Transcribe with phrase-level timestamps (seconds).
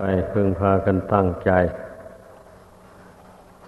[0.00, 1.50] ไปพึงพากันตั้งใจ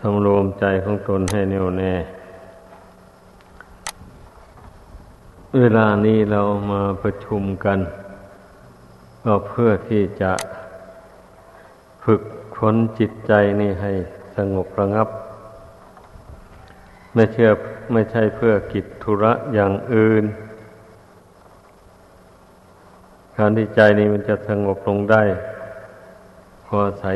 [0.00, 1.94] สำรวมใจของตนให้แน่วแน่
[5.58, 7.78] เวลานี้เรามาประชุมกัน
[9.24, 10.32] ก็เพื่อที่จะ
[12.04, 12.22] ฝึก
[12.56, 13.92] ค้นจิตใจนี่ให้
[14.36, 15.08] สงบระงับ
[17.14, 17.50] ไม่เชื่อ
[17.92, 20.24] ไม่ใช่เพื่อกิจธุระอย่างอื่น
[23.36, 25.24] การที่ใจนี้มันจะสงบลงได้
[26.74, 27.12] พอใส่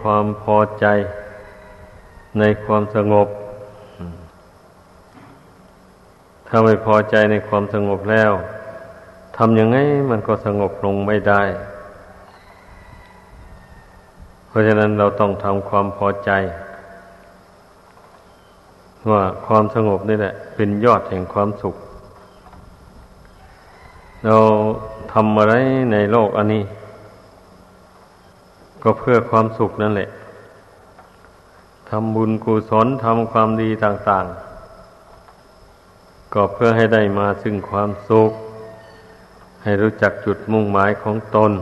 [0.00, 0.86] ความพอใจ
[2.38, 3.28] ในความสงบ
[6.48, 8.32] ถ้าไม่พอใจในความสงบแล้ว
[9.36, 9.76] ทำยังไง
[10.10, 11.42] มันก็สงบลงไม่ได้
[14.46, 16.30] เพราะฉะนั้นเราต้องทำความพอใจ
[19.10, 21.74] ว่าความสงบนี่แหละ เป็นยอดแห่งความสุข
[24.26, 24.36] เรา
[25.12, 25.54] ทำอะไร
[25.92, 26.64] ในโลกอันนี้
[28.86, 30.10] ก็เพื่อความสุขนั่นแหละ
[31.88, 34.26] ทำบุญกุศลทำความดีต่าง
[35.50, 38.30] ๆ ก็เพื่อให้ได้มาซึ่งความสุข
[39.62, 41.52] ให้รู้จักจุดมุ่งหมายของตน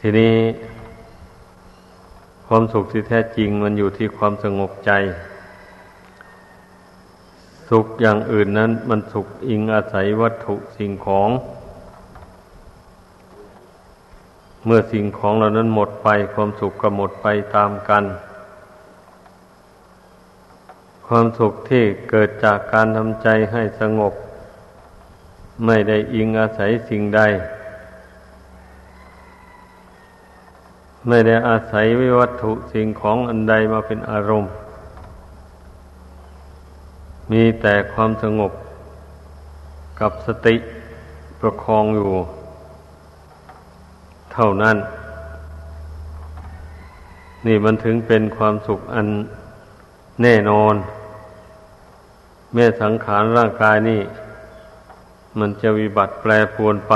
[0.00, 0.36] ทีนี้
[2.46, 4.90] ความสุขที่แท้จริงมันอยู่ที่ความสงบใจ
[7.68, 11.30] สุขอย่างอื่นนั้น มันสุขอิงอาศัยวัตถุสิ่งของ
[14.66, 18.04] เมื่อสิ่งของเหล่านั้นหมดไปความสุขก็หมดไปตามกัน
[21.06, 24.14] ความสุขที่เกิดจากการทำใจให้สงบ
[25.66, 27.20] ไม่ได้อิงอาศัยสิ่งใด
[31.08, 34.52] ไม่ได้อาศัยวิวัตถุสิ่งของอันใดมาเป็นอารมณ์
[37.32, 38.52] มีแต่ความสงบ
[40.00, 40.56] กับสติ
[41.40, 42.10] ประคองอยู่
[44.38, 44.76] เท่านั้น
[47.46, 49.06] นี่มันถึงเป็นความสุขอัน
[50.22, 50.74] แน่นอน
[52.54, 54.00] แม่สังขารร่างกายนี่
[55.38, 56.94] มันจะวิบัติแปรปรวนไป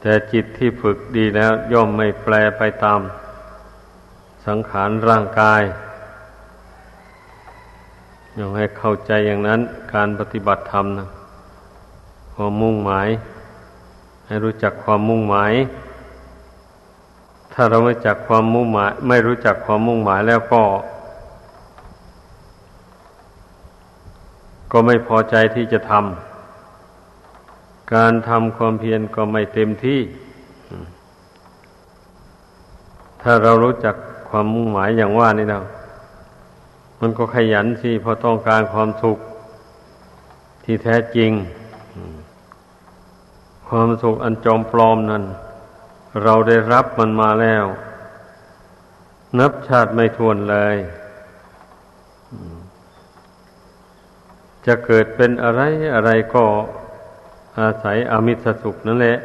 [0.00, 3.00] แต่จิตที่ฝึกดีแล้ว ย่อมไม่แปรไปตาม
[4.46, 5.62] สังขารร่างกาย
[8.38, 9.60] ย่อมให้เข้าใจอย่างนั้น
[9.94, 11.08] การปฏิบัติธรรมนะ
[12.34, 13.08] ความมุ่งหมาย
[14.32, 15.52] ให้รู้จักความมุ่งหมาย
[17.52, 20.62] ถ้าเราไม่จักความมุ่งหมาย ไม่รู้จักความมุ่งหมายแล้วก็
[24.72, 30.00] ก็ไม่พอใจที่จะทำการทำความเพียรก็ไม่เต็มที่
[33.22, 33.96] ถ้าเรารู้จัก
[34.28, 35.60] ความมุ่งหมายอย่างว่านี่เรา
[37.00, 39.18] มันก็ขยันสิเพราะต้องการความสุข
[40.64, 41.32] ที่แท้จริง
[43.74, 45.24] ความสุขอันจอมปลอมนั้น
[46.22, 47.64] เราได้รับมันมาแล้ว
[49.38, 50.76] นับชาติไม่ทวนเลย
[54.66, 55.60] จะเกิดเป็นอะไร
[55.94, 56.44] อะไรก็
[57.60, 59.18] อาศัยอมิสสุขนั่นแหละ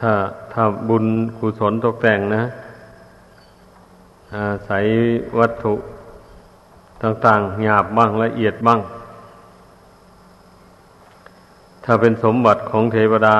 [0.00, 0.12] ถ้า
[0.52, 1.04] ถ้าบุญ
[1.38, 2.42] กุศลตกแต่งนะ
[4.36, 4.84] อาศัย
[5.38, 5.74] วัตถุ
[7.02, 8.80] ต่าง ๆ หยาบบ้างละเอียดบ้าง
[11.88, 13.38] ถ้าเป็นสมบัติของเทวดา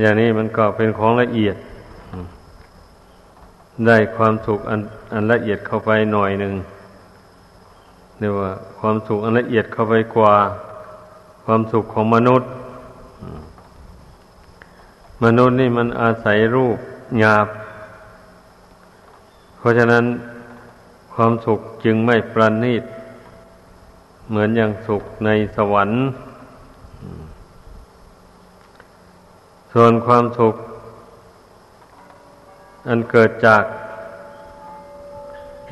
[0.00, 1.56] อย่างนี้มันก็เป็นของละเอียด
[3.86, 4.80] ได้ความสุขอัน
[5.12, 6.54] อันละเอียดเข้าไปหน่อยหนึ่ง
[8.18, 10.34] เรียกว่าความสุขอันละเอียดเข้าไปกว่า
[11.44, 12.48] ความสุขของมนุษย์
[15.24, 16.78] มนุษย์นี่มันอาศัยรูป
[17.18, 17.48] หยาบ
[19.58, 20.04] เพราะฉะนั้น
[21.14, 22.84] ความสุขจึงไม่ประณีต
[24.28, 26.00] เหมือนอย่างสุขในสวรรค์
[29.80, 30.54] ส่วนความสุข
[32.88, 33.62] อันเกิดจาก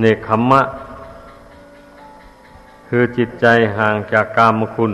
[0.00, 0.62] เนคขมมะ
[2.88, 3.46] คือจิตใจ
[3.78, 4.92] ห่างจากกามคุณ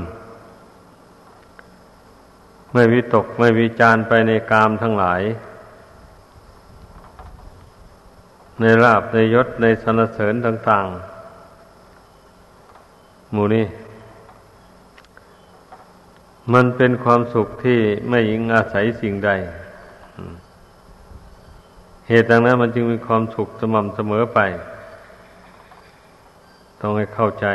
[2.72, 5.22] ไม่วิตกไม่วิจารไปในกามทั้งหลาย
[8.60, 10.86] ในลาบในยศในสนเสริญต่าง
[12.50, 13.64] ๆ หมู่นี้
[16.52, 17.78] มันเป็นความสุขที่
[18.08, 19.30] ไม่ยิงอาศัยสิ่งใด
[22.08, 24.38] เหตุดังนั้นมันจึงมีความสุขสม่ำเสมอไป
[26.80, 27.46] ต้องให้เข้าใจ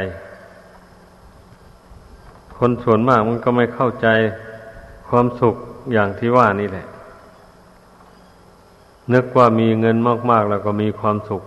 [2.57, 4.07] คนส่วนมากมันก็ไม่เข้าใจ
[5.09, 5.55] ความสุข
[5.93, 6.87] อย่างที่ว่านี่แหละ
[9.13, 9.97] นึกว่ามีเงิน
[10.31, 11.43] มาก ๆ แล้วก็มีความสุข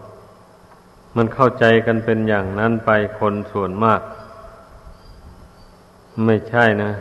[1.17, 4.01] มันเข้าใจกันเป็นอย่างนั้นไปคนส่วนมาก
[6.27, 6.93] ไม่ใช่นะ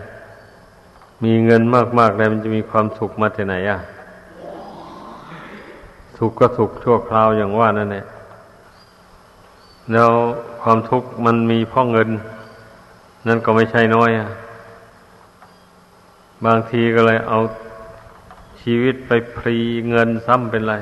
[1.23, 1.61] มีเงิน
[1.99, 3.79] มากๆแล้วมันจะมีความสุขมาที่ไหนอะ
[6.17, 8.05] สุขก็สุขชั่วคราวอย่างว่านั่นแหละ
[9.91, 10.11] แล้ว
[10.61, 12.09] ความทุกข์มันมีเพราะเงิน
[13.27, 14.29] นั่นก็ไม่ใช่น้อยอะ
[16.45, 17.39] บางทีก็เลยเอา
[18.61, 19.57] ชีวิตไปพรี
[19.89, 20.75] เงินซ้ำเป็นไร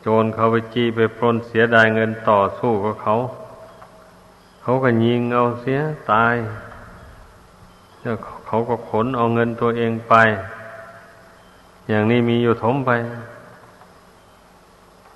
[0.00, 3.14] โจรเขาไปจี้ไปปล้นเสียดายเงินต่อสู้กับเขา
[4.62, 5.80] เขาก็ยิงเอาเสีย
[6.12, 6.34] ตาย
[8.46, 10.14] เขาก็ขนเอาเงินตัวเองไป
[11.88, 12.90] อย่างนี้มีอยู่ถมไป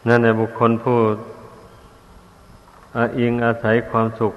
[0.06, 0.98] นั่นแหละบุคคลผู้
[3.18, 4.34] อิงอาศัยความสุข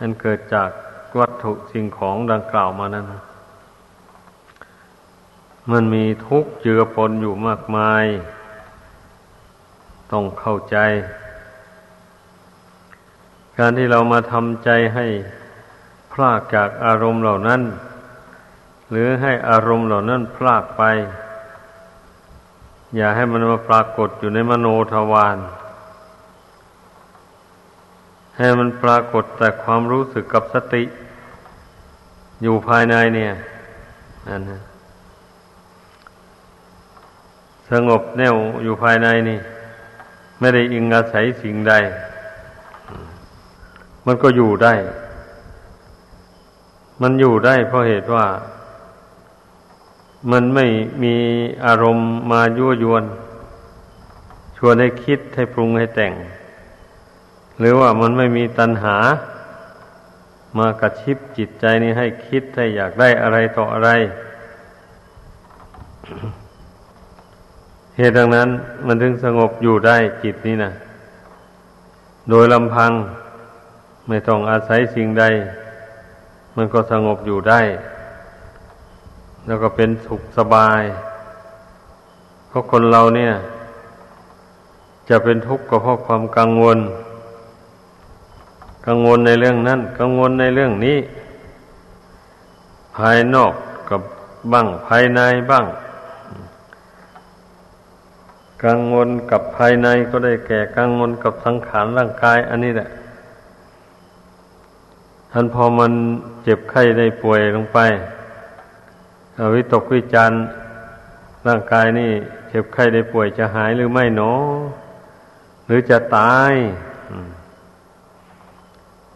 [0.00, 0.70] อันเกิดจาก
[1.18, 3.06] วัตถุสิ่งของดังกล่าวมานั้น
[5.70, 8.04] มันมีทุกข์เจือปนอยู่มากมาย
[10.12, 10.76] ต้องเข้าใจ
[13.58, 15.06] การที่เรามาทำใจให้
[16.20, 17.62] ลากจากอารมณ์เหล่านั้น
[18.90, 20.82] หรือให้อารมณ์เหล่านั้นพลากไป
[22.96, 25.38] อย่าให้มันมาปรากฏอยู่ในมโนทวาร
[28.36, 30.82] ให้มันปรากฏแต่ความรู้สึกกับสติ
[32.42, 33.32] อยู่ภายในเนี่ย
[34.28, 34.62] นั่นนะ
[37.70, 39.38] สงบแน่วอยู่ภายในนี่
[40.40, 41.74] ไม่ได้อิงอาศัยสิ่งใด
[44.06, 44.74] มันก็อยู่ได้
[47.02, 48.26] มันอยู่ได้เพราะเหตุว่า
[50.32, 50.66] มันไม่
[51.02, 51.16] มี
[51.66, 53.04] อารมณ์มายั่วยวน
[54.56, 56.12] ชวนให้คิดให้ปรุงให้แต่ง
[57.58, 58.96] หรือว่ามันไม่มีตัณหา
[60.58, 63.90] มากระชิบจิตใจนี้ให้คิดให้อยากได้อะไรต่ออะไร
[67.96, 68.48] เหตุดังนั้น
[68.86, 70.72] มันถึงสงบอยู่ได้จิตนี้นะ
[72.30, 72.92] โดยลำพัง
[74.08, 75.24] ไม่ต้องอาศัยสิ่งใด
[76.58, 77.60] มันก็สงบอยู่ได้
[79.46, 80.82] แล้วก็เป็นสุขสบาย
[82.48, 83.32] เพราะคนเราเนี่ย
[85.08, 86.78] จะเป็นทุกข์ก็เพราะความกังวล
[88.86, 90.98] กังวลในเรื่องนั้น กังวลในเรื่องนี้
[92.96, 93.52] ภายนอก
[93.90, 94.00] กับ
[94.52, 95.20] บ้างภายใน
[95.50, 95.66] บ้าง
[98.64, 102.88] กังวลกับภายในก็ได้แก่กังวลกับสังขารร่างกาย อันนี้แหละ
[105.32, 105.92] ท่านพอมัน
[106.42, 107.78] เจ็บไข้ได้ป่วยลงไป
[109.54, 110.32] วิตกวิจาร
[111.46, 112.10] ร่างกายนี่
[112.48, 114.34] เจ็บไข้ได้ป่วยจะหายหรือไม่หนอ
[115.66, 116.54] หรือจะตาย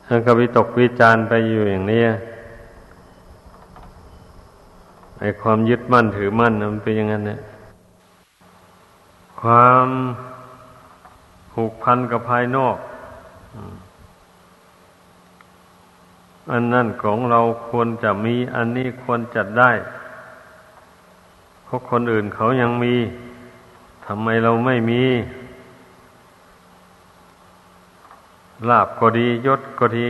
[0.06, 2.04] ท่านก็วิตกวิจารไปอยู่อย่างนี้
[5.20, 7.40] ไอ้ความยึดมั่นถือมั่นมันเป็นอย่างนั้นเนี่ย
[9.40, 9.86] ความ
[11.52, 12.76] ผูกพันกับภายนอก
[16.50, 19.70] อันนั่นของเราควรจะมีอันนี้ควรจะได้
[21.64, 22.94] เพราะคนอื่นเขายังมี
[24.06, 25.02] ทำไมเราไม่มี
[28.68, 30.08] ลาบก็ดียศก็ดี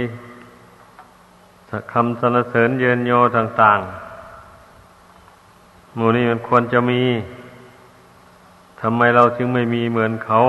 [1.93, 3.79] คำสรรเสริญเยินโยต่าง
[5.09, 7.03] ๆ หมู่นี้มันควรจะมี
[8.81, 10.41] ทำไมเราจึงไม่มีเหมือนเขา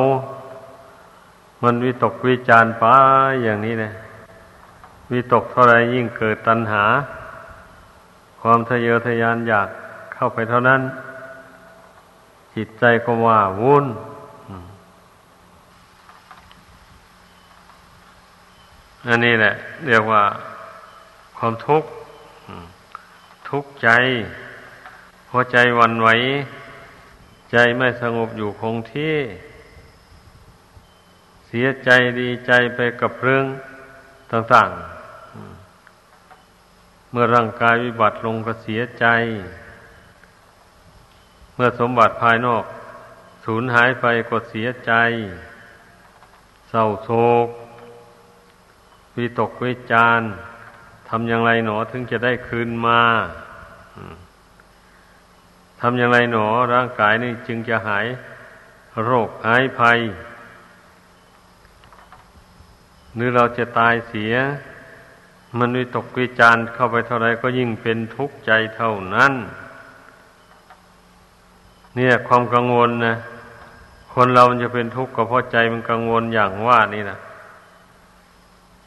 [1.64, 2.96] มันวิตกวิจารป้า
[3.44, 3.92] อย่างนี้นะ
[5.12, 6.84] วิตกเท่าไรยิ่งเกิดตัณหา
[8.42, 9.70] ความทะเยอทะยานอยาก
[10.14, 10.82] เข้าไปเท่านั้น
[12.56, 13.86] จิตใจก็ว่าวุ่น
[19.08, 19.54] อันนี้แหละ
[19.88, 20.24] เรียกว่า
[21.38, 21.90] ความทุกข์
[23.50, 23.90] ทุกข์ใจ
[25.32, 26.10] หัวใจวันไหว
[27.52, 29.16] ใจไม่สงบอยู่คงที่
[31.48, 33.46] เสียใจดีใจไปกับเรื่อง
[34.32, 34.93] ต่าง ๆ
[37.16, 39.06] เมื่อร่างกายวิบัติลงก็เสียใจ
[41.56, 42.64] เมื่อสมบัติภายนอก
[43.46, 44.92] สูญหายไปก็เสียใจ
[46.70, 47.10] เศร้าโศ
[47.46, 47.48] ก
[49.18, 50.22] วิตกวิจาร
[51.10, 53.02] ทำอย่างไรหนอถึงจะได้คืนมา
[55.82, 58.06] ทำอย่างไรหนอร่างกายนี่จึงจะหาย
[59.04, 60.00] โรคหายภัย
[63.16, 64.36] หรือเราจะตายเสีย
[65.58, 69.34] มันวิตกวิจารเข้าไปเท่าไรก็ยิ่งเป็นทุกข์ใจเท่านั้น
[71.96, 73.16] เนี่ยความกังวลนะ
[74.14, 77.18] คนเรามันจะเป็นทุกข์ก็เพราะใจมันกังวลอย่างว่านี่นะ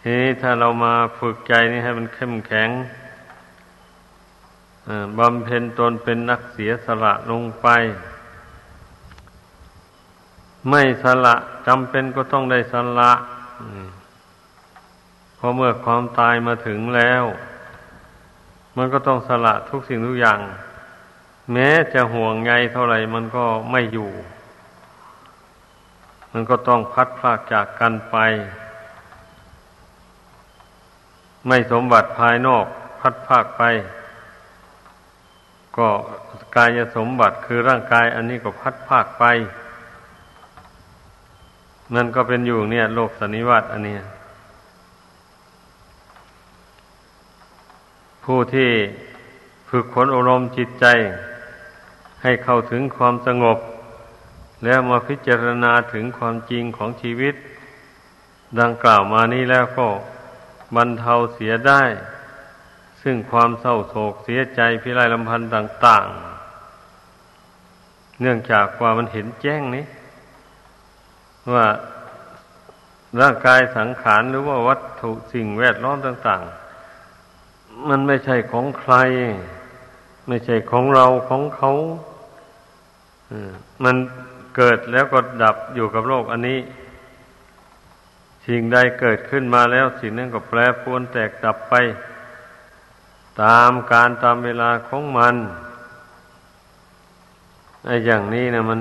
[0.01, 2.71] ทีนี้ถ้าเรามาฝึกใจนี่ให้มันเข้มแข็ง
[5.19, 7.67] บำเพ็ญตนเป็นนักเสียสละลงไป
[10.69, 11.35] ไม่สละ
[11.67, 13.13] จำเป็นก็ต้องได้สละ
[15.47, 17.25] ราะเมื่อความตายมาถึงแล้ว
[18.77, 20.41] มันก็ต้องสละทุกสิ่งทุกอย่าง
[21.53, 24.11] แม้จะห่วงใยเท่าไหร่มันก็ไม่อยู่
[26.33, 28.17] มันก็ต้องพัดพลากจากกันไป
[31.47, 32.67] ไม่สมบัติภายนอก
[33.01, 33.63] พัดพากไป
[35.77, 35.89] ก็
[36.57, 39.25] กายสมบัติคือร่างกายอันนี้ก็พัดพากไป
[41.95, 44.03] นั่นก็เป็นอยู่เนี่ย โลกสันนิวัตอันเนี้ย
[48.27, 48.71] ผู้ที่
[49.71, 50.87] ฝึกฝนอารมณ์จิตใจ
[52.23, 53.59] ให้เข้าถึงความสงบ
[54.65, 57.35] แล้วมาพิจารณาถึงความจริงของชีวิต
[58.61, 59.89] ดังกล่าวมานี้แล้วก็
[60.77, 61.83] บรรเทาเสียได้
[63.03, 66.07] ซึ่งความเศร้าโศกเสียใจพิไรลำพันธ์ต่าง
[66.93, 69.85] ๆ เนื่องจากว่ามันเห็นแจ้งนี้
[71.53, 71.67] ว่า
[73.21, 76.66] ร่างกายสังขารหรือว่าวัตถุสิ่งแวดล้อมต่าง ๆ
[77.91, 78.95] มันไม่ใช่ของใคร
[80.29, 81.73] ไม่ใช่ของเราของเขา
[83.85, 83.97] มัน
[84.57, 86.59] เกิดแล้วก็ดับอยู่กับโลกอันนี้
[88.47, 91.75] สิ่งใดเกิดขึ้นมาแล้วสิ่งนั้นก็แปรปรวนแตกดับไป
[93.43, 95.35] ตามการตามเวลาของมัน
[97.85, 98.81] ไอ้อย่างนี้นะมัน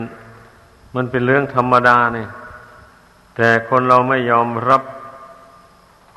[0.96, 2.30] มันเป็นเรื่องธรรมดาเนี่ย
[3.36, 4.84] แต่คนเราไม่ยอมรับ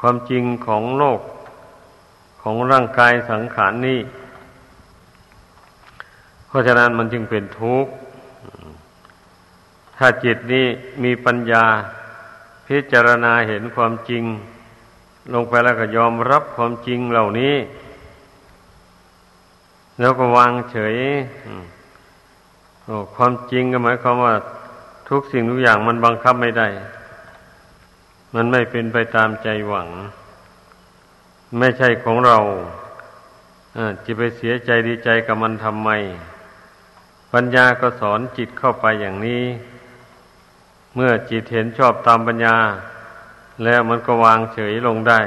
[0.00, 1.21] ความจริงของโลก
[2.42, 4.00] ของร่างกายสังขารนนี้
[6.47, 7.92] เพราะฉะนั้นมันจึงเป็นทุกข์
[9.97, 10.66] ถ้าจิตนี้
[11.04, 11.64] มีปัญญา
[12.66, 14.25] พิจารณาเห็นความจริง
[15.35, 17.54] ลงไปแล้วก็ยอมรับความจริงเหล่านี้
[20.00, 20.97] แล้วก็วางเฉย
[23.14, 24.35] ความจริงก็หมายความว่า
[25.09, 26.68] ทุกสิ่งทุกอย่างมันบังคับไม่ได้
[28.35, 29.88] มันไม่เป็นไปตามใจหวัง
[31.59, 32.38] ไม่ใช่ของเรา
[34.05, 35.90] จะไปเสียใจดีใจกับมันทำไม
[37.33, 39.45] ปัญญาก็สอนจิตเข้าไปอย่างนี้
[40.95, 42.57] เมื่อจิตเห็นชอบตามปัญญา
[43.64, 45.21] แล้วมันก็วางเฉยลงได้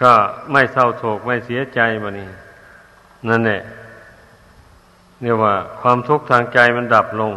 [0.00, 0.12] ก็
[0.52, 2.28] ไม่เศร้าโศกไม่เสียใจมานี่
[3.28, 3.62] นั่นแหละ
[5.22, 7.32] เรียกว่าความทุกข์ทางใจมันดับลง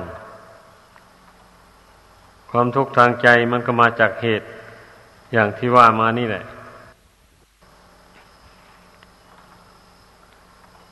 [2.51, 4.47] ความทุกข์ทางใจมันก็มาจากเหตุ
[5.37, 6.43] อย่างที่ว่ามานี่แหละ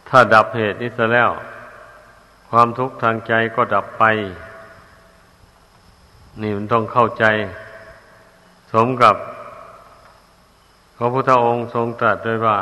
[0.10, 1.32] ถ้าดับเหตุนี้ซะแล้ว
[2.50, 4.04] ความทุกข์ทางใจก็ดับไป
[6.42, 7.26] นี่มันต้องเข้าใจ
[8.72, 9.16] สมกับ
[10.98, 12.60] พระพุทธองค์ทรงตรัสด้วยว่า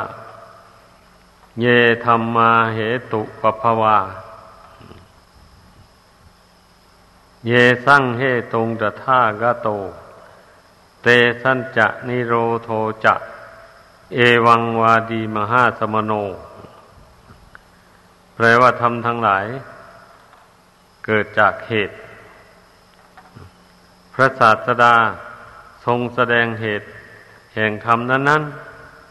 [1.60, 1.66] เย
[2.04, 2.80] ธรรมมาเห
[3.12, 3.98] ตุปภาวา
[7.46, 7.52] เย
[7.86, 8.22] สั่งเห
[8.52, 9.70] ตุงตถากโต
[11.02, 11.08] เต
[11.42, 12.70] สันจะนิโรโท
[13.04, 13.14] จะ
[14.14, 16.12] เอวังวาดีมหาสมโน
[18.34, 19.46] แปลว่าทำทั้งหลาย
[21.04, 21.94] เกิดจากเหตุ
[24.12, 24.94] พระศาสดา
[25.84, 26.86] ทรงแสดงเหตุ
[27.54, 28.42] แห่งธรรมนั้น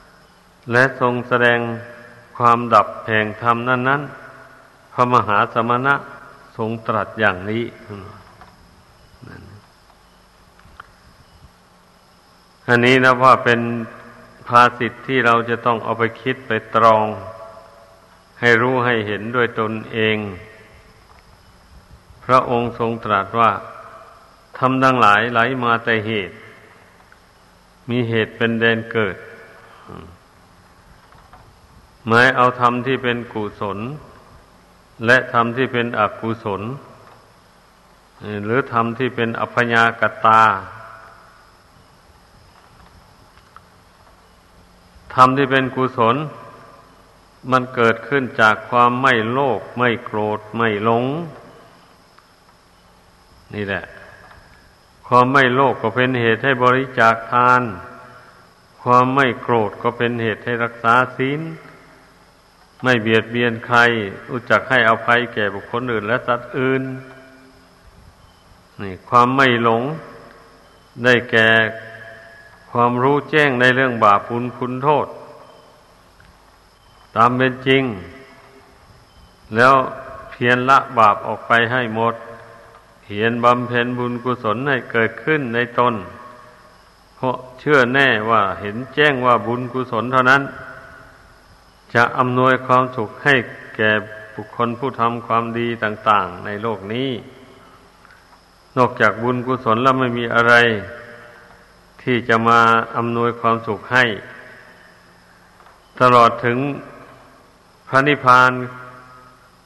[0.02, 1.60] ๆ และทรงแสดง
[2.38, 4.02] ความดับแห่งธรรมนั้น
[4.48, 5.96] ๆ พระมหาสมณะ
[6.58, 7.64] ทรงตรัสอย่างนี้
[12.74, 13.62] อันนี้นะว่าเป็น
[14.48, 17.06] ภาสิทธิ์ที่เราจะต้องเอาไปคิดไปตรอง
[18.40, 20.18] ให้รู้ให้เห็นด้วยตนเอง
[22.26, 23.52] พระองค์ทรงตรัสว่า
[24.58, 26.36] ทำดังหลายไหลมาแต่เหตุ
[27.90, 29.16] มีเหตุเป็นแดนเกิด
[32.08, 33.80] หมายเอาธรรมที่เป็นกุศล
[35.06, 36.62] และธรรมที่เป็นอกุศล
[38.46, 40.44] หรือธรรมที่เป็นอัพยากตา
[45.14, 46.16] ธรรมที่เป็นกุศล
[47.52, 51.06] มันเกิดขึ้นจากความไม่โลภไม่โกรธไม่หลง
[53.54, 53.86] นี่แหละ
[55.08, 57.62] ความไม่โลภกก็เป็นเหตุให้บริจาคทาน
[58.84, 61.42] ความไม่โกรธก็เป็นเหตุให้รักษาศีล
[62.84, 63.80] ไม่เบียดเบียนใคร
[64.32, 66.84] อุจักให้อภัยแก่บุคคลอื่น และสัตว์อื่น
[68.82, 69.84] นี่ ความไม่หลง
[71.04, 71.50] ได้แก่
[72.72, 75.08] ความรู้แจ้งในเรื่องบาปคุณคุณโทษ
[77.16, 77.84] ตามเป็นจริง
[79.56, 79.74] แล้ว
[80.32, 82.16] เพียรละบาปออกไปให้หมด
[83.04, 85.94] เพียรบำเพ็ญบุญกุศลให้เกิดขึ้นในตน
[87.16, 90.42] เพราะเชื่อแน่ว่าเห็นแจ้งว่าบุญกุศลเท่านั้น
[91.94, 93.36] จะอำนวยความสุขให้
[93.76, 93.92] แก่
[94.36, 97.10] บุคคลผู้ทำความดีต่าง ๆ ในโลกนี้
[98.78, 100.54] นอกจากบุญกุศลแล้วไม่มีอะไร
[102.04, 102.60] ที่จะมา
[102.98, 104.06] อำนวยความสุขให้
[106.02, 106.58] ตลอดถึง
[107.88, 108.52] พระนิพพาน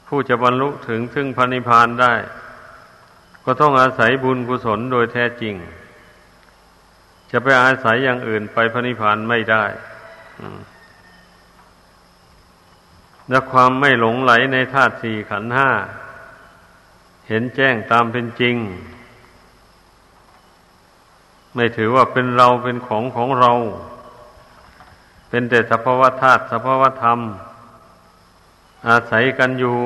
[0.06, 2.14] ผู้จะบรรลุถึงซึ่งพระนิพพานได้
[3.44, 5.54] ก็ต้องอาศัยบุญกุศลโดยแท้จริง
[7.30, 9.64] จะไปอาศัยอย่างอื่นไปพระนิพพานไม่ได้
[13.28, 15.70] และความไม่หลงไหลในธาตุสี่ขันธ์ห้า
[17.28, 18.56] เห็นแจ้งตามเป็นจริง
[21.56, 23.52] ไม่ถือว่าเป็นเราเป็นของของเรา
[25.28, 27.18] เป็นแต่สภาวะธาตุสภาวะธรรม
[28.88, 29.76] อาศัยกันอยู่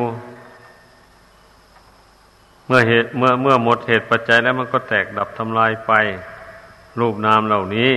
[2.66, 5.92] เมื่อเหตุเมื่อเมื่อหมดเหตุปัจจัยแล้วมันก็แตกดับทำลายไป
[7.00, 7.92] รูปนามเหล่านี้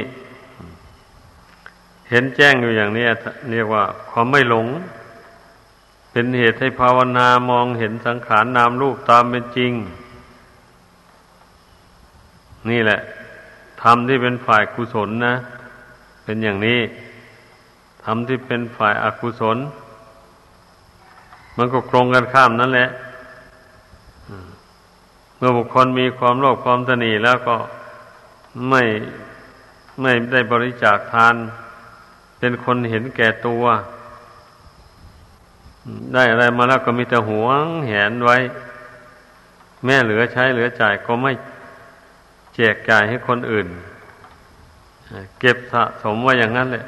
[2.09, 3.05] เห็นแจ้งอยู่อย่างนี้
[3.51, 4.67] เรียกว่าความไม่หลง
[6.11, 9.71] เป็นเหตุให้ภาวนามองเห็นสังขารนามรูปตามเป็นจริง
[12.69, 13.01] นี่แหละ
[13.83, 15.35] ธรรมที่เป็นฝ่ายกุศลนะ
[16.23, 16.79] เป็นอย่างนี้
[18.03, 19.57] ธรรมที่เป็นฝ่ายอากุศล
[21.57, 22.89] มันก็ตรงกันข้ามนั่นแหละ
[25.37, 27.55] เมื่อบุคคลมีความโลภความตนีแล้วก็
[28.69, 28.81] ไม่
[30.01, 31.35] ไม่ได้บริจาคทาน
[32.39, 33.63] เป็นคนเห็นแก่ตัว
[36.13, 38.37] ได้อะไรมาแล้วก็มีแต่หวงแหนไว้
[39.85, 41.31] แม่เหลือใช้เหลือจ่ายก็ไม่
[42.55, 43.67] แจกจ่ายให้คนอื่น
[45.39, 46.85] เก็บสะสมไว้อย่างนั้นแหละ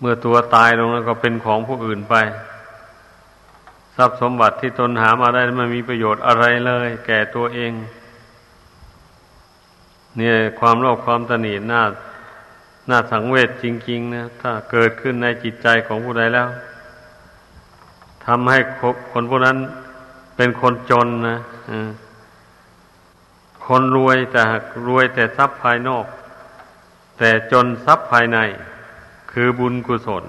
[0.00, 2.14] เมื่อตัวตายลงแล้วก็เป็นของผู้อื่นไป
[3.96, 7.72] ทรัพย์สมบัติที่ตนหามาได้ไม่มีประโยชน์อะไรเลย แก่ตัวเอง
[10.16, 11.82] เนี่ยความโลภความตนีน้า
[12.90, 16.48] น่าสังเวชจริง ๆ นะ ถ้าเกิดขึ้นในจิตใจของผู้ใดแล้ว
[18.26, 18.58] ทำให้
[19.12, 19.56] คนพวกนั้น
[20.36, 21.38] เป็นคนจนนะ
[21.70, 21.72] อ
[23.66, 24.42] คนรวยแต่
[24.86, 26.06] รวยแต่ทรัพย์ภายนอก
[27.18, 28.38] แต่จนทรัพย์ภายใน
[29.32, 30.24] คือบุญกุศล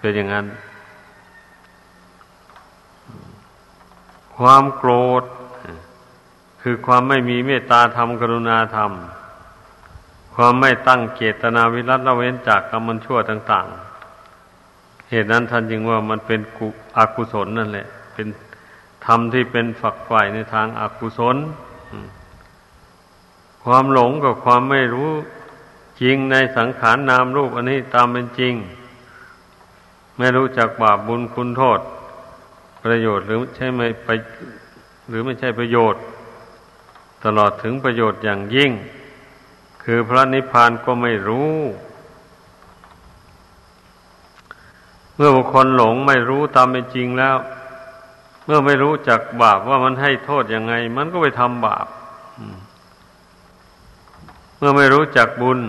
[0.00, 0.46] เป็นอย่างนั้น
[4.36, 4.92] ความโกร
[5.22, 5.24] ธ
[6.62, 8.92] คือความไม่มีเมตตาธรรมกรุณาธรรม
[10.34, 13.66] ความไม่ตั้งเจตนาวิรัตละเว้นจากกรรมชั่วต่าง
[14.38, 18.26] ๆ เหตุนั้นท่านจึงว่ามันเป็นกุอกุศลนั่นแหละ เป็น
[19.06, 21.36] ธรรมที่เป็นฝักใฝ่ในทางอากุศล
[23.64, 25.10] ความหลงกับความไม่รู้
[26.00, 28.54] จริงในสังขารนนามรูปอันนี้ตามเป็นจริง
[30.18, 31.80] ไม่รู้จักบาปบุญคุณโทษ
[32.84, 34.08] ประโยชน์หรือใช่ไม่ไป
[35.08, 36.02] หรือไม่ใช่ประโยชน์
[37.24, 38.70] ตลอดถึงประโยชน์อย่างยิ่ง
[39.82, 41.52] คือพระนิพพานก็ไม่รู้
[45.14, 47.36] เมื่อบุคคลหลงไม่รู้ตามเป็นจริงแล้ว
[48.52, 51.86] มื่อไม่รู้จักบาปว่ามันให้โทษยังไง มันก็ไปทำบาป
[54.58, 55.60] เมื่อไม่รู้จักบุญ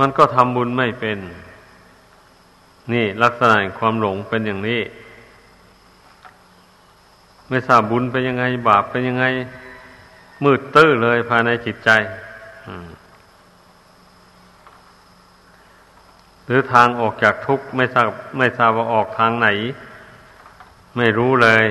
[0.00, 1.18] มันก็ทำบุญไม่เป็น
[2.92, 4.80] นี่ลักษณะความหลงเป็นอย่างนี้
[7.48, 9.24] ไม่ทราบบุญเป็นยังไง บาปเป็นยังไง
[10.44, 11.90] มืดตื้อเลยภายในจิตใจ
[12.66, 12.88] อืม
[16.52, 19.48] รือทางออกจากทุกข์ไม่ทราบไม่ทราบว่าออกทางไหน
[20.96, 21.64] ไม่รู้เลย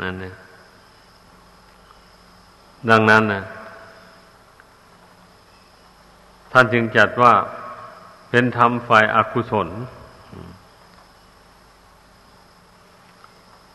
[0.00, 0.34] นั่นเนี่ย
[2.90, 3.42] ดังนั้นนะ
[6.52, 7.32] ท่านจึงจัดว่า
[8.30, 9.68] เป็นธรรมฝ่ายอากุศล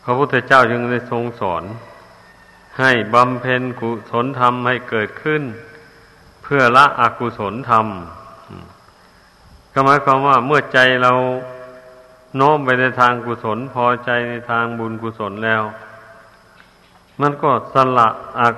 [0.03, 1.63] พระพุทธเจ้าจึงได้ทรงสอน
[2.79, 5.41] ให้บำเพ็ญกุศลธรรมให้เกิดขึ้น
[6.43, 7.87] เพื่อละอกุศลธรรม
[9.73, 11.11] ก็หมายความว่าเมื่อใจเรา
[12.37, 15.63] โน้มไปในทางกุศลพอใจในทางบุญกุศลแล้ว
[17.21, 18.55] มันก็สละอัก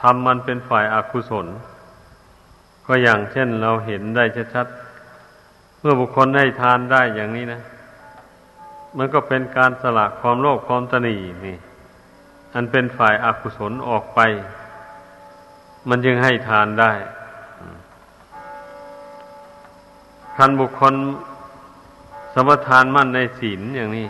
[0.00, 1.46] ทำมันเป็นฝ่ายอากุศล
[2.86, 7.60] ก็อย่างเช่นเราเห็นได้ชัดๆเมื่อบุคคลได้ทานได้อย่างนี้นะ
[8.96, 11.56] มันก็เป็นการสละความโลภความตนีนี่
[12.54, 14.20] อันเป็นฝ่ายอากุศลออกไป
[15.88, 16.92] มันจึงให้ทานได้
[20.36, 20.94] คันบุคคล
[22.34, 24.08] สมทานมั่นในศีลอย่างนี้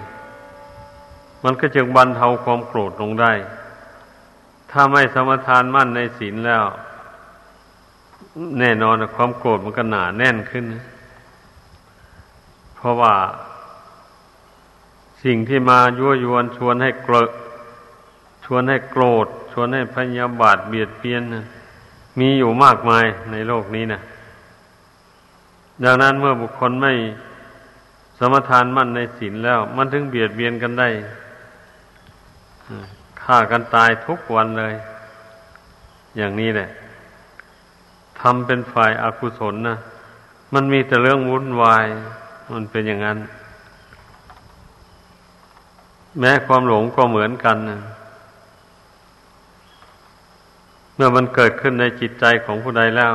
[1.44, 3.32] มันก็จึงบรรเทาความโกรธลงได้
[4.70, 6.64] ถ้าไม่สมทานมั่นในศีลแล้ว
[8.58, 10.64] แน่นอนความโกรธมันก็หนาแน่นขึ้น
[12.76, 13.14] เพราะว่า
[15.24, 17.14] สิ่งที่มายั่วยวนชวนให้เกล
[18.44, 21.22] ชวนให้โกรธ ชวนให้พยาบาทเบียดเบียน
[22.18, 24.00] มีอยู่มากมายในโลกนี้นะ
[25.84, 26.92] ดังนั้นเมื่อบุคคลไม่
[28.18, 30.88] สมทานมั่นในศีลแล้ว มันถึงเบียดเบียนกันได้
[33.22, 34.74] ฆ่ากันตายทุกวันเลย
[36.16, 36.68] อย่างนี้แหละ
[38.20, 39.76] ทำเป็นฝ่ายอากุศลนะ
[40.54, 41.86] มันมีแต่เรื่องวุ่นวาย
[42.52, 43.18] มันเป็นอย่างนั้น
[46.18, 47.80] แม้ความหลงก็เหมือนกันนะ
[50.94, 53.14] เมื่อมันเกิดขึ้นในจิตใจของผู้ใดแล้ว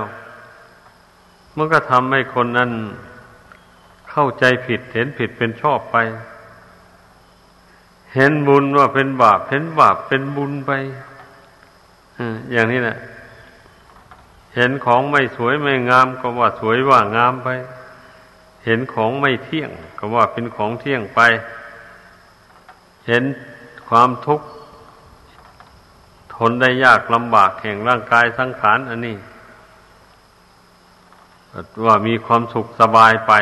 [1.58, 2.70] มันก็ทำให้คนนั้น
[4.12, 5.98] เข้าใจผิดเห็นผิดเป็นชอบไป
[8.13, 10.72] เห็นบุญว่าเป็นบาป เห็นบาปเป็นบุญไป
[12.52, 12.98] อย่างนี้แหละ
[14.56, 17.50] เห็นของไม่สวยไม่งามก็ว่าสวยว่างามไป
[18.65, 21.19] เห็นของไม่เที่ยง ก็ว่าเป็นของเที่ยงไป
[23.08, 23.24] เห็น
[23.88, 24.48] ความทุกข์
[26.34, 29.17] ทนได้ยากลำบากแห่งร่างกายสังขารอันนี้
[31.86, 33.34] ว่ามีความสุขสบายไป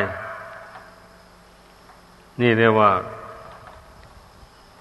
[2.41, 2.91] นี่เรียกว่า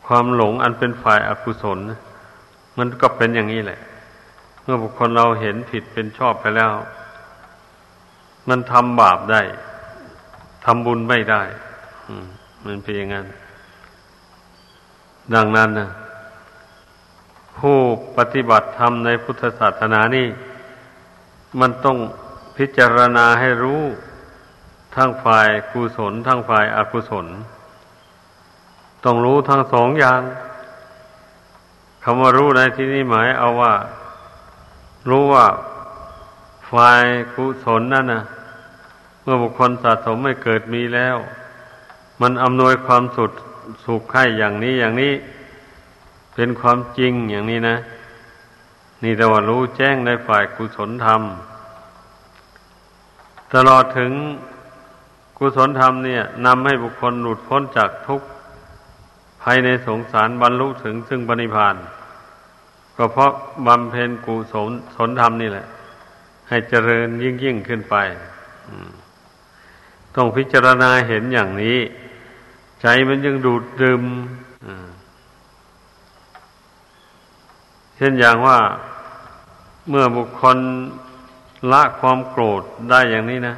[0.07, 1.79] ความหลงอันเป็นฝ่ายอากุศล
[2.79, 3.81] มันก็เป็นอย่างนี้แหละ
[4.63, 6.73] เมื่อบุคคลเราเห็นผิดเป็นชอบไปแล้ว
[8.49, 9.43] มันทำบาปได้
[10.65, 11.43] ทำบุญไม่ได้
[12.65, 13.27] มันเป็นอย่างนั้น
[15.35, 15.91] ดังนั้นนะ
[17.59, 17.79] ผู้
[18.17, 20.29] ปฏิบัติธรรมในพุทธศาสนานี่
[21.61, 21.99] มันต้อง
[22.57, 23.83] พิจารณาให้รู้
[24.97, 27.27] ทั้งฝ่ายกุศล ทั้งฝ่ายอกุศล
[29.05, 30.21] ต้องรู้ทั้งสองอย่าง
[32.05, 33.75] คำว่ารู้ในที่นี้หมายเอาว่า
[35.11, 35.47] รู้ว่า
[36.71, 37.05] ฝ่าย
[37.35, 38.23] กุศลนั่นนะ
[39.23, 41.17] เมื่อบุคคลสะสมไม่เกิดมีแล้ว
[42.21, 43.31] มันอำนวยความสุข
[43.85, 45.13] สุขให้อย่างนี้อย่างนี้
[46.35, 47.77] เป็นความจริงอย่างนี้นะ
[49.03, 51.23] นี่แต่ว่ารู้แจ้งในฝ่ายกุศลธรรม
[53.55, 54.13] ตลอดถึง
[55.37, 58.27] กุศลธรรมเนี่ยนำให้บุคคลหลุดพ้นจากทุกข์
[59.43, 61.77] ภายในสงสารบรรลุถึงซึ่งปณิพาน
[62.97, 63.33] ก็เพราะ
[63.67, 65.67] บำเพ็ญกุศลสนธรรมนี่แหละ
[66.49, 67.97] ให้เจริญยิ่งยิ่งขึ้นไป
[70.15, 71.79] ต้องพิจารณาเห็นอย่างนี้
[72.81, 74.03] ใจมันยังดูดดื่ม
[77.97, 78.59] เช่นอย่างว่า
[79.89, 80.59] เมื่อบุคคล
[81.73, 83.57] ละความโกรธได้อย่างนี้นะ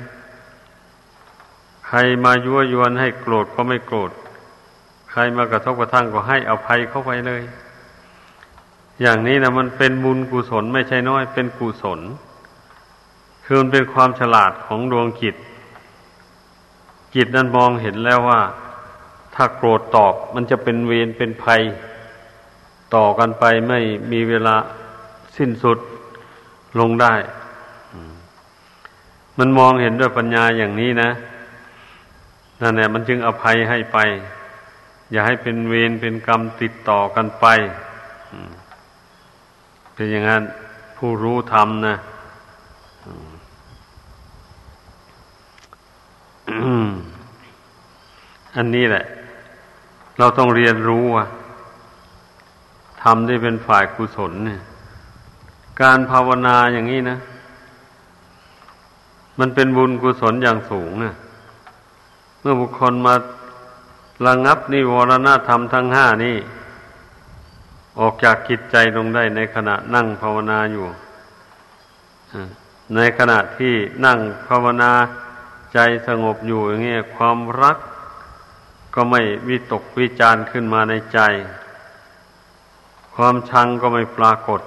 [1.88, 4.10] ใครมายั่วยวนให้โกรธก็ไม่โกรธ
[5.10, 7.42] ใครมากระทบกระทั่งก็ให้อภัยเข้าไปเลย
[9.00, 12.00] อย่างนี้นะมันเป็นบุญกุศลไม่ใช่น้อย เป็นกุศล
[13.44, 15.34] คือมันเป็นความฉลาดของดวงจิต
[17.14, 18.40] จิตนั้นมองเห็นแล้วว่า
[19.34, 21.62] ถ้าโกรธตอบมันจะเป็นเวรเป็นภัย
[22.94, 23.80] ต่อกันไปไม่
[24.12, 24.54] มีเวลา
[25.36, 25.78] สิ้นสุด
[26.78, 27.14] ลงได้
[29.38, 31.10] มันมองเห็นด้วยปัญญาอย่างนี้นะ
[32.60, 33.98] นั่นแหละมันจึงอภัยให้ไป
[35.12, 37.46] อย่าให้เป็นเวรเป็นกรรมติดต่อกันไป
[39.94, 40.42] เป็นอย่างนั้น
[40.96, 41.96] ผู้รู้ธรรมนะ
[48.56, 49.04] อันนี้แหละ
[50.18, 51.26] เราต้องเรียนรู้ว่า
[53.02, 54.60] ทำได้เป็นฝ่ายกุศลเนี่ย
[55.82, 57.18] การภาวนาอย่างนี้นะ
[59.38, 61.14] มันเป็นบุญกุศลอย่างสูงนะ
[62.40, 63.14] เมื่อบุคคลมา
[64.26, 66.36] ระงับนิวรณธรรมทั้งห้านี่
[68.00, 70.86] ออกจากกิจใจลงได้ในขณะนั่งภาวนาอยู่
[72.94, 73.74] ในขณะที่
[74.06, 74.92] นั่งภาวนา
[75.74, 77.78] ใจสงบอยู่อย่างเงี้ยความรัก
[78.94, 81.18] ก็ไม่วิตกวิจารขึ้นมาในใจ
[83.14, 84.60] ความชังก็ไม่ปรากฏ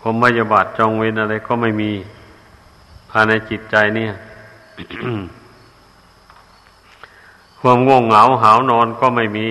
[0.00, 1.92] ความมยาบาทจองเวรอะไรก็ไม่มี
[3.10, 4.12] ภายในจิตใจเนี่ย
[7.60, 9.48] ความง่วงเหงาหาวนอนก็ไม่มี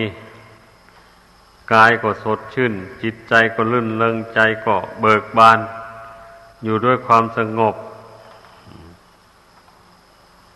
[1.73, 5.59] กายก็สดชื่น จิตใจก็ลื่นเริงใจก็เบิกบาน
[6.63, 7.75] อยู่ด้วยความสงบ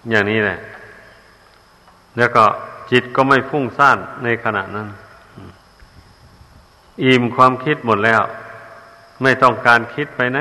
[0.10, 0.60] อย่างนี้แหละ
[2.18, 2.44] แล้วก็
[2.92, 4.88] จิตก็ไม่ฟุ้งซ่านในขณะนั้น
[7.04, 8.22] อิ่มความคิดหมดแล้ว
[9.22, 10.40] ไม่ต้องการคิดไปไหน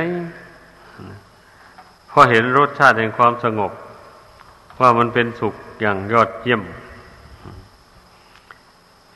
[2.10, 3.72] พราะเห็นรสชาติแห่งความสงบ
[4.80, 6.62] ว่ามันเป็นสุขอย่างยอดเยี่ยม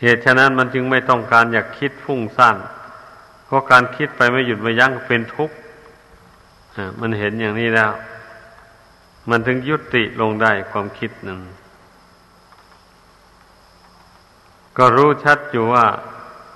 [0.03, 2.57] เหตุฉะนั้นมันจึงไม่ต้องการอยากคิดฟุ้งซ่าน
[3.45, 5.57] เพราะการคิดไปไม่หยุดไม่ยั้งเป็นทุกข์
[7.01, 7.93] มันเห็นอย่างนี้แล้ว
[9.31, 11.41] มันถึงยุติลงได้ความคิดนั้น
[14.79, 15.87] ก็รู้ชัดอยู่ว่า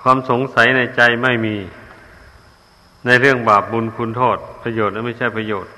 [0.01, 1.55] ความสงสัยในใจไม่มี
[3.05, 5.73] ในเรื่องบาปบุญคุณโทษ ประโยชน์และไม่ใช่ประโยชน์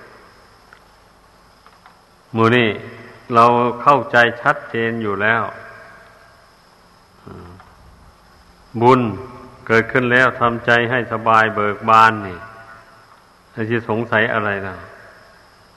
[2.36, 2.70] มูนี่
[3.34, 3.46] เรา
[3.84, 5.44] เข้าใจชัดเจนอยู่แล้ว
[8.82, 9.02] บุญ
[9.68, 12.38] เกิดขึ้นแล้วทำใจให้สบายเบิกบานนี่
[13.72, 14.78] จะสงสัยอะไรนะ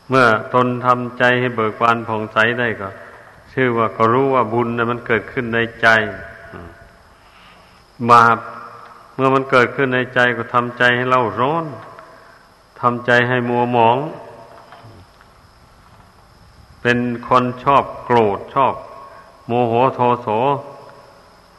[0.09, 2.88] เมื่อตนทำใจให้เบิกบานผ่องใสได้ก็
[3.52, 5.88] ชื่อว่าก็รู้ว่าบุญนะมันเกิดขึ้นในใจ
[8.11, 8.38] บาป
[9.14, 11.66] เมื่อมันเกิดขึ้นในใจก็ทำใจให้เล่าร้อน
[12.81, 13.98] ทำใจให้มัวหมอง
[16.83, 18.74] เป็นคนชอบโกรธชอบ
[19.46, 20.28] โมโหโทโส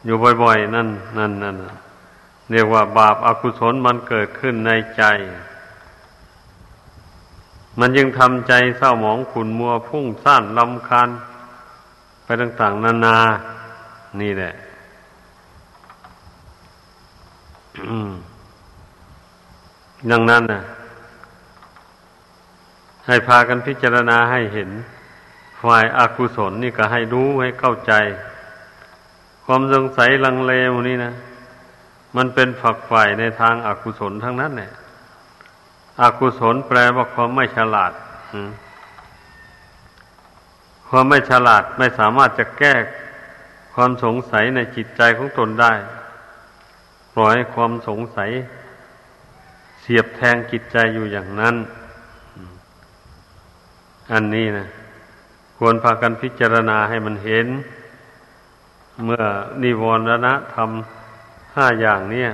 [0.05, 1.57] อยู่บ่อยๆ นั่นนั่นนั่น
[2.51, 5.03] เรียกว่าบาปอากุศลมันเกิดขึ้นในใจ
[7.79, 11.09] มันยังทำใจเศร้าหมองขุนมัวพุ่งซ่านลำคาญ
[12.23, 13.17] ไปต่างๆ นานา
[14.21, 14.53] นี่แหละ
[20.11, 20.61] ดังนั้นนะ
[23.07, 24.69] ให้พากันพิจารณาให้เห็น
[25.61, 27.93] ฝ่ายอากุศลนี่ก็ให้รู้ให้เข้าใจ
[29.45, 31.13] ความสงสัยลังเลวนี่นะ
[32.15, 34.71] มันเป็นฝักฝ่ายในทางอากุศลทั้งนั้นเนี่ย
[36.01, 37.91] อกุศลแปลว่าความไม่ฉลาด
[40.89, 42.75] ความไม่ฉลาดไม่สามารถจะแก้
[43.73, 45.73] ความสงสัยในจิตใจของตนได้
[47.15, 48.31] ปล่อยความสงสัย
[49.81, 51.55] เสียบแทงจิตใจอยู่อย่างนั้น
[54.11, 54.67] อันนี้นะ
[55.57, 57.47] ควรพากันพิจารณาให้มันเห็น
[59.03, 59.23] เมื่อ
[59.63, 62.25] นิวรณะทำห้าอย่างนี้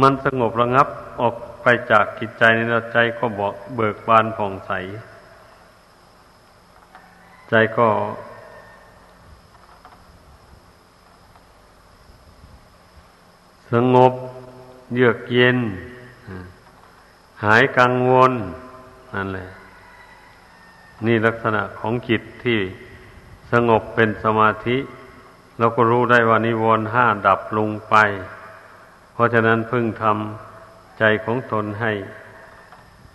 [0.00, 0.88] มันสงบระงับ
[1.20, 2.60] ออกไปจากจิตใจใน
[2.92, 4.72] ใจก็บอกเบิกบานผ่องใส
[7.50, 7.88] ใจก็
[13.72, 14.12] สงบ
[14.94, 15.58] เยือกเย็น
[17.44, 18.32] หายกังวล
[19.14, 19.48] นั่นแหละ
[21.06, 22.58] นี่ลักษณะของจิตที่
[23.52, 24.76] สงบเป็นสมาธิ
[25.58, 27.94] เราก็รู้ได้ว่านิวรณ์ห้าดับลงไป
[29.12, 31.92] เพราะฉะนั้นพึ่งทำใจของตนให้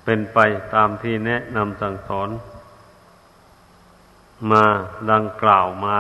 [0.04, 0.40] เป็นไป
[0.74, 2.30] ตามที่แนะนำสั่งสอน
[4.52, 4.66] มา
[5.12, 5.98] ดังกล่าวมา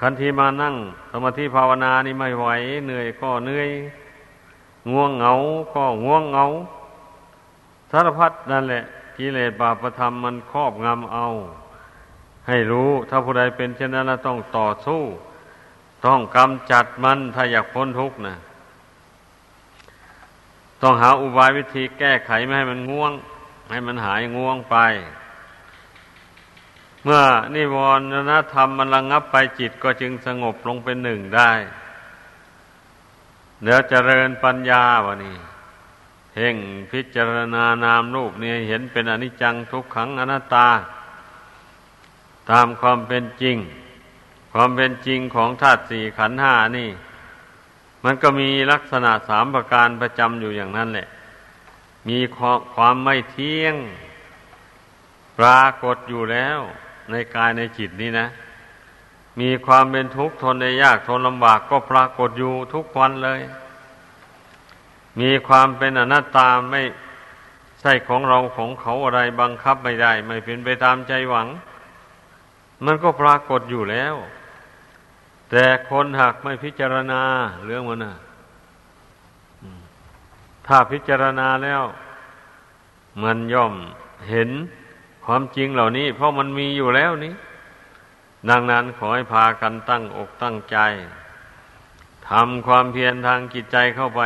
[0.00, 0.74] คันทีมานั่ง
[1.10, 2.46] สมาธิภาวนานี่ไม่ไหว
[2.84, 3.68] เหนื่อยก็เหนื่อย
[4.90, 5.32] ง่วงเหงา
[5.74, 6.44] ก็ง่วงเหงา
[7.90, 8.82] สารพัดนั่นแหละ
[9.22, 11.26] กิเลสบาปธรรมมันครอบงำเอา
[12.48, 15.02] ให้รู้ถ้าผู้ใดเป็นเช่นนั้นต้องต่อสู้
[16.06, 18.36] ต้องกำจัดมันถ้าอยากพ้นทุกข์นะ
[20.82, 23.12] ต้องหาอุบายวิธีแก้ไขไม่ให้มันง่วง
[23.70, 24.76] ให้มันหายง่วงไป
[27.04, 27.22] เมื่อ
[27.54, 31.52] นิวรณธรรมมันระงงับไปจิตก็จึงสงบลงเป็นหนึ่งได้
[33.62, 35.36] เดี๋ยวเจริญปัญญาวะนี่
[36.32, 36.56] เพ่ง
[36.90, 40.68] พิจารณานามรูปนี่เห็นเป็นอนิจจังทุกขังอนัตตา
[42.50, 43.56] ตามความเป็นจริง
[44.52, 46.90] ความเป็นจริงของธาตุสี่ขันห้านี่
[48.04, 51.08] มันก็มีลักษณะสามประการประจำอยู่อย่างนั้นแหละ
[52.08, 52.18] มี
[52.74, 53.74] ความไม่เที่ยง
[55.38, 56.58] ปรากฏอยู่แล้ว
[57.10, 58.26] ในกายในจิตนี้นะ
[59.40, 63.40] มีความเป็นทุกข์ทนในยากทนลำบากก็ปรากฏอยู่ทุกวันเลย
[65.20, 66.82] มีความเป็นอนัตตาไม่
[67.80, 71.48] ใช่ของเราของเขาอะไรบังคับไม่ได้ ไม่เป็นไปตามใจหวัง
[72.84, 74.14] มันก็ปรากฏอยู่แล้ว
[75.50, 77.22] แต่คนหากไม่พิจารณา
[77.64, 78.14] เรื่องมันนะ
[80.66, 81.82] ถ้าพิจารณาแล้ว
[83.22, 83.74] มันย่อม
[84.30, 84.50] เห็น
[85.24, 87.34] ความจริงเหล่านี้ เพราะมันมีอยู่แล้วนี้
[88.50, 90.78] ดังนั้นขอให้พากันตั้งอกตั้งใจ
[92.28, 94.22] ทำความเพียรทางจิตใจเข้าไป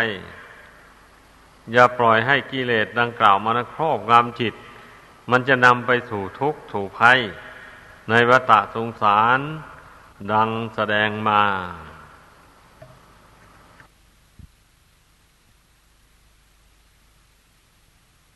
[1.73, 4.55] อย่าปล่อยให้กิเลสดังกล่าวมานครอบงำจิต
[5.31, 7.19] มันจะนำไปสู่ทุกข์ถูกภัย
[8.11, 9.41] ในวัฏสงสาร
[10.33, 11.43] ดังแสดงมา